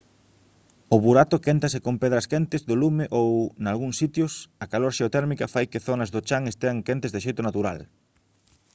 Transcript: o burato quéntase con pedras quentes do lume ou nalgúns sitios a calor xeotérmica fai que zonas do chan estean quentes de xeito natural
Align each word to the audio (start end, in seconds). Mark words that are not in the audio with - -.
o 0.93 0.97
burato 1.05 1.43
quéntase 1.45 1.79
con 1.85 1.95
pedras 2.03 2.25
quentes 2.31 2.61
do 2.69 2.75
lume 2.81 3.05
ou 3.19 3.29
nalgúns 3.63 3.99
sitios 4.01 4.33
a 4.63 4.65
calor 4.71 4.91
xeotérmica 4.97 5.51
fai 5.53 5.65
que 5.71 5.83
zonas 5.87 6.09
do 6.13 6.21
chan 6.27 6.43
estean 6.51 6.77
quentes 6.87 7.11
de 7.13 7.23
xeito 7.25 7.41
natural 7.47 7.79